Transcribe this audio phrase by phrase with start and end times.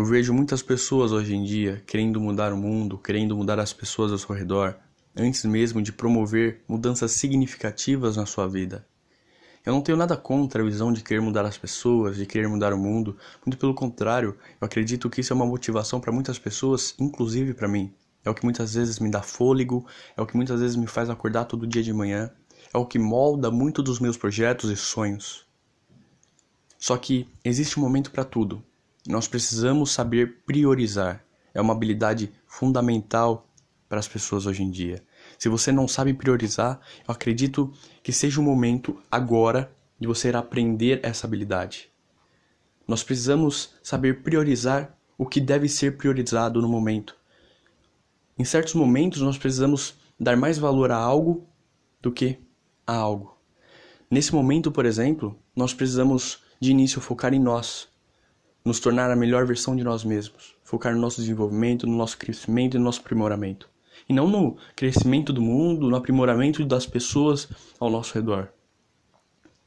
[0.00, 4.10] Eu vejo muitas pessoas hoje em dia querendo mudar o mundo, querendo mudar as pessoas
[4.10, 4.74] ao seu redor,
[5.14, 8.86] antes mesmo de promover mudanças significativas na sua vida.
[9.62, 12.72] Eu não tenho nada contra a visão de querer mudar as pessoas, de querer mudar
[12.72, 16.94] o mundo, muito pelo contrário, eu acredito que isso é uma motivação para muitas pessoas,
[16.98, 17.92] inclusive para mim.
[18.24, 19.84] É o que muitas vezes me dá fôlego,
[20.16, 22.30] é o que muitas vezes me faz acordar todo dia de manhã,
[22.72, 25.46] é o que molda muito dos meus projetos e sonhos.
[26.78, 28.64] Só que existe um momento para tudo.
[29.06, 31.24] Nós precisamos saber priorizar.
[31.54, 33.48] É uma habilidade fundamental
[33.88, 35.02] para as pessoas hoje em dia.
[35.38, 37.72] Se você não sabe priorizar, eu acredito
[38.02, 41.90] que seja o momento agora de você aprender essa habilidade.
[42.86, 47.16] Nós precisamos saber priorizar o que deve ser priorizado no momento.
[48.38, 51.46] Em certos momentos, nós precisamos dar mais valor a algo
[52.00, 52.38] do que
[52.86, 53.38] a algo.
[54.10, 57.89] Nesse momento, por exemplo, nós precisamos de início focar em nós,
[58.64, 62.76] nos tornar a melhor versão de nós mesmos, focar no nosso desenvolvimento, no nosso crescimento
[62.76, 63.68] e no nosso aprimoramento.
[64.08, 68.48] E não no crescimento do mundo, no aprimoramento das pessoas ao nosso redor.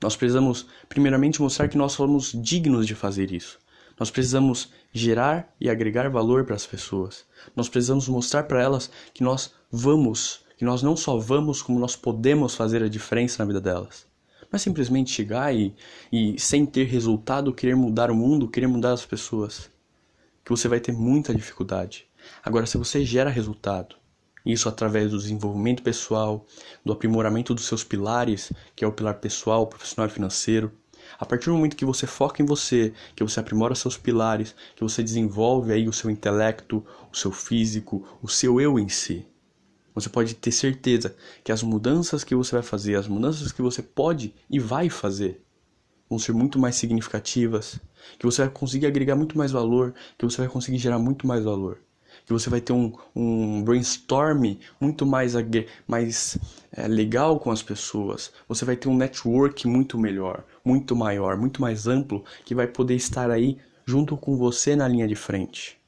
[0.00, 3.58] Nós precisamos, primeiramente, mostrar que nós somos dignos de fazer isso.
[3.98, 7.24] Nós precisamos gerar e agregar valor para as pessoas.
[7.56, 11.96] Nós precisamos mostrar para elas que nós vamos, que nós não só vamos, como nós
[11.96, 14.06] podemos fazer a diferença na vida delas.
[14.50, 15.74] Não é simplesmente chegar e,
[16.10, 19.70] e sem ter resultado querer mudar o mundo, querer mudar as pessoas.
[20.42, 22.06] Que você vai ter muita dificuldade.
[22.42, 23.96] Agora, se você gera resultado,
[24.44, 26.46] isso através do desenvolvimento pessoal,
[26.82, 30.72] do aprimoramento dos seus pilares, que é o pilar pessoal, profissional e financeiro,
[31.18, 34.82] a partir do momento que você foca em você, que você aprimora seus pilares, que
[34.82, 39.26] você desenvolve aí o seu intelecto, o seu físico, o seu eu em si,
[40.00, 43.82] você pode ter certeza que as mudanças que você vai fazer, as mudanças que você
[43.82, 45.40] pode e vai fazer,
[46.08, 47.80] vão ser muito mais significativas,
[48.18, 51.44] que você vai conseguir agregar muito mais valor, que você vai conseguir gerar muito mais
[51.44, 51.78] valor,
[52.24, 55.34] que você vai ter um, um brainstorm muito mais,
[55.86, 56.38] mais
[56.72, 61.60] é, legal com as pessoas, você vai ter um network muito melhor, muito maior, muito
[61.60, 65.78] mais amplo, que vai poder estar aí junto com você na linha de frente.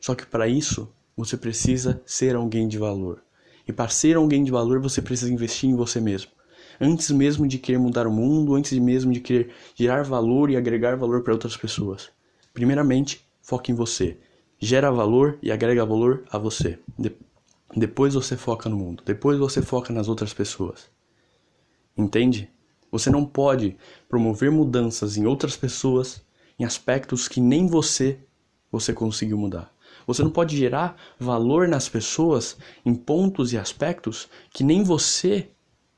[0.00, 3.22] Só que para isso, você precisa ser alguém de valor.
[3.68, 6.32] E para ser alguém de valor, você precisa investir em você mesmo.
[6.80, 10.96] Antes mesmo de querer mudar o mundo, antes mesmo de querer gerar valor e agregar
[10.96, 12.08] valor para outras pessoas.
[12.54, 14.16] Primeiramente, foque em você.
[14.58, 16.78] Gera valor e agrega valor a você.
[16.98, 17.12] De
[17.76, 19.02] depois você foca no mundo.
[19.04, 20.88] Depois você foca nas outras pessoas.
[21.96, 22.50] Entende?
[22.90, 23.76] Você não pode
[24.08, 26.22] promover mudanças em outras pessoas
[26.58, 28.18] em aspectos que nem você
[28.72, 29.72] você conseguiu mudar.
[30.08, 35.50] Você não pode gerar valor nas pessoas em pontos e aspectos que nem você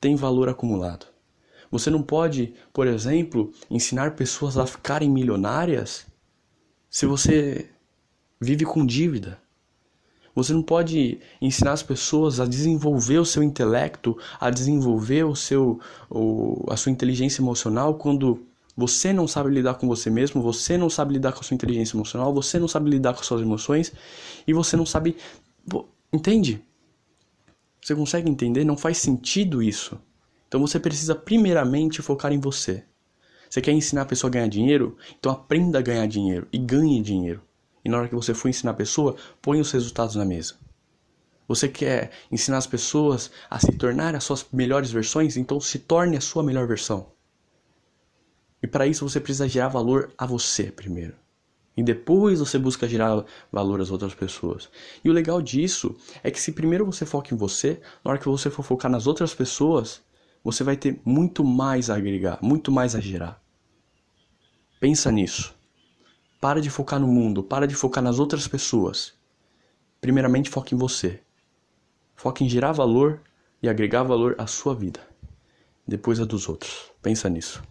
[0.00, 1.06] tem valor acumulado.
[1.72, 6.06] Você não pode, por exemplo, ensinar pessoas a ficarem milionárias
[6.88, 7.68] se você
[8.40, 9.40] vive com dívida.
[10.36, 15.80] Você não pode ensinar as pessoas a desenvolver o seu intelecto, a desenvolver o seu,
[16.08, 18.46] o, a sua inteligência emocional quando
[18.76, 21.96] você não sabe lidar com você mesmo, você não sabe lidar com a sua inteligência
[21.96, 23.92] emocional, você não sabe lidar com as suas emoções
[24.46, 25.16] e você não sabe.
[26.12, 26.62] Entende?
[27.82, 28.64] Você consegue entender?
[28.64, 29.98] Não faz sentido isso.
[30.46, 32.84] Então você precisa primeiramente focar em você.
[33.48, 34.96] Você quer ensinar a pessoa a ganhar dinheiro?
[35.18, 37.40] Então aprenda a ganhar dinheiro e ganhe dinheiro.
[37.84, 40.54] E na hora que você for ensinar a pessoa, põe os resultados na mesa.
[41.48, 45.36] Você quer ensinar as pessoas a se tornar as suas melhores versões?
[45.36, 47.06] Então se torne a sua melhor versão.
[48.66, 51.14] E para isso você precisa gerar valor a você primeiro.
[51.76, 54.68] E depois você busca gerar valor às outras pessoas.
[55.04, 58.26] E o legal disso é que se primeiro você foca em você, na hora que
[58.26, 60.02] você for focar nas outras pessoas,
[60.42, 63.40] você vai ter muito mais a agregar, muito mais a gerar.
[64.80, 65.54] Pensa nisso.
[66.40, 69.14] Para de focar no mundo, para de focar nas outras pessoas.
[70.00, 71.20] Primeiramente foque em você.
[72.16, 73.20] Foque em gerar valor
[73.62, 74.98] e agregar valor à sua vida.
[75.86, 76.90] Depois a dos outros.
[77.00, 77.64] Pensa nisso.